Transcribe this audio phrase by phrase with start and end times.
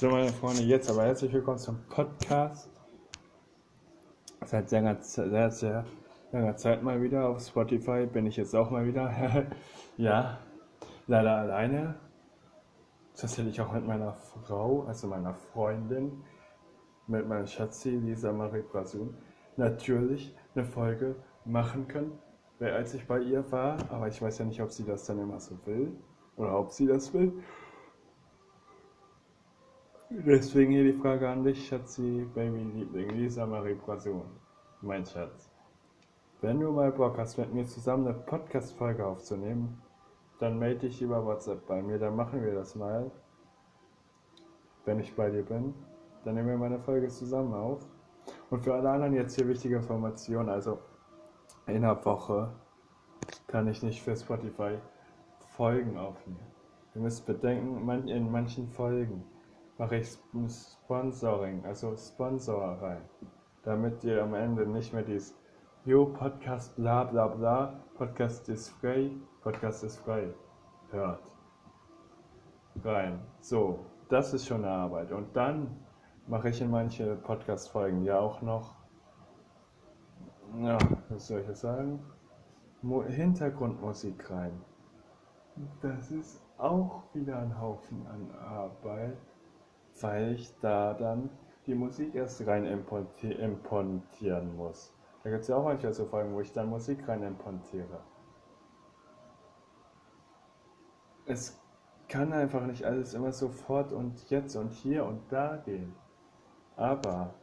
[0.00, 2.70] So, meine Freunde, jetzt aber herzlich willkommen zum Podcast.
[4.46, 5.84] Seit sehr, sehr, sehr
[6.30, 9.12] langer Zeit mal wieder auf Spotify bin ich jetzt auch mal wieder.
[9.96, 10.38] ja,
[11.08, 11.96] leider alleine.
[13.16, 16.22] Tatsächlich auch mit meiner Frau, also meiner Freundin,
[17.08, 19.16] mit meiner Schatzi, Lisa Marie Brasun,
[19.56, 22.16] natürlich eine Folge machen können,
[22.60, 23.78] als ich bei ihr war.
[23.90, 25.90] Aber ich weiß ja nicht, ob sie das dann immer so will
[26.36, 27.42] oder ob sie das will.
[30.10, 34.22] Deswegen hier die Frage an dich, Schatzi, Baby-Liebling, Lisa Marie Brasun,
[34.80, 35.50] mein Schatz.
[36.40, 39.82] Wenn du mal Bock hast, mit mir zusammen eine Podcast-Folge aufzunehmen,
[40.38, 43.10] dann melde dich über WhatsApp bei mir, dann machen wir das mal.
[44.86, 45.74] Wenn ich bei dir bin,
[46.24, 47.84] dann nehmen wir meine Folge zusammen auf.
[48.48, 50.78] Und für alle anderen jetzt hier wichtige Informationen, also
[51.66, 52.50] in der Woche
[53.46, 54.78] kann ich nicht für Spotify
[55.54, 56.40] Folgen aufnehmen.
[56.94, 59.22] Ihr müsst bedenken, in manchen Folgen
[59.78, 60.18] mache ich
[60.48, 63.02] Sponsoring, also Sponsor rein,
[63.62, 65.34] damit ihr am Ende nicht mehr dieses
[65.84, 70.34] Jo, Podcast bla bla bla, Podcast ist frei, Podcast ist frei
[70.90, 71.22] hört.
[72.84, 73.20] Rein.
[73.40, 75.12] So, das ist schon eine Arbeit.
[75.12, 75.68] Und dann
[76.26, 78.74] mache ich in manche Podcast-Folgen ja auch noch,
[80.60, 80.76] ja,
[81.08, 82.00] was soll ich jetzt sagen?
[82.82, 84.60] Hintergrundmusik rein.
[85.80, 89.18] Das ist auch wieder ein Haufen an Arbeit
[90.02, 91.30] weil ich da dann
[91.66, 94.92] die Musik erst rein importieren muss.
[95.22, 98.00] Da gibt es ja auch manchmal so Folgen, wo ich dann Musik rein importiere.
[101.26, 101.60] Es
[102.08, 105.94] kann einfach nicht alles immer sofort und jetzt und hier und da gehen.
[106.76, 107.34] Aber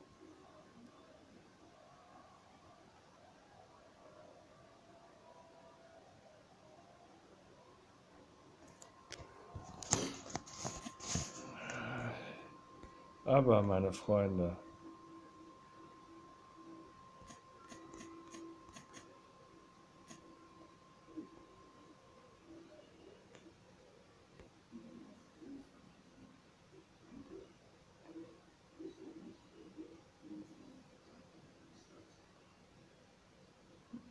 [13.26, 14.56] Aber, meine Freunde,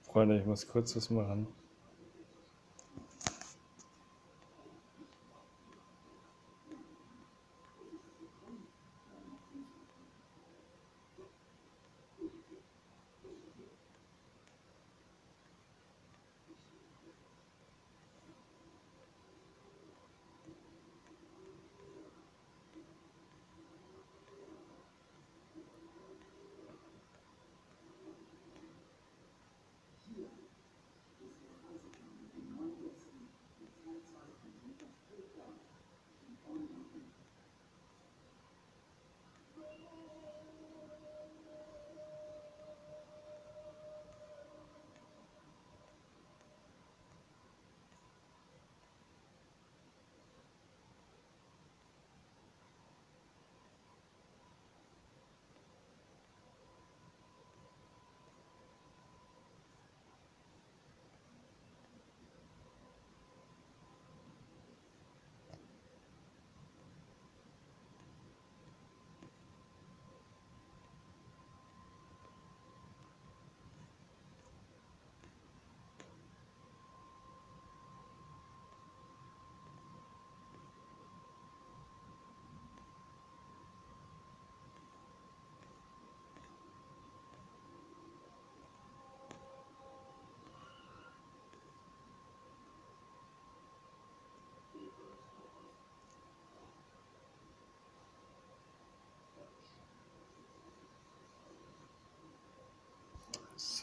[0.03, 1.47] Freunde, ich muss kurz was machen.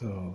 [0.02, 0.34] So.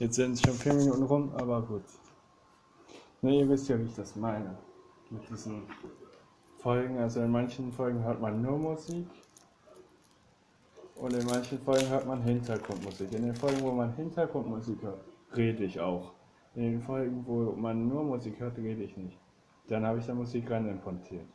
[0.00, 1.84] Jetzt sind es schon vier Minuten rum, aber gut.
[3.22, 4.58] Ne, ihr wisst ja, wie ich das meine.
[5.10, 5.62] Mit diesen
[6.58, 6.98] Folgen.
[6.98, 9.06] Also in manchen Folgen hört man nur Musik.
[10.96, 13.12] Und in manchen Folgen hört man Hintergrundmusik.
[13.12, 15.04] In den Folgen, wo man Hintergrundmusik hört,
[15.36, 16.19] rede ich auch.
[16.54, 19.18] In den Folgen, wo man nur Musik hört, rede ich nicht.
[19.68, 21.26] Dann habe ich da Musik rein importiert.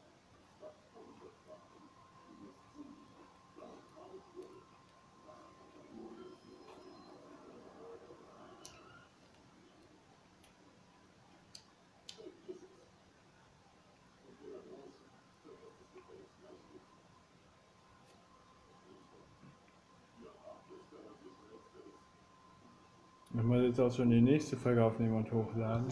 [23.37, 25.87] Ich muss jetzt auch schon die nächste Folge aufnehmen und hochladen.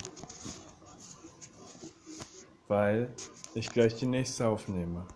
[2.70, 3.10] Weil
[3.54, 5.06] ich gleich die nächste aufnehme.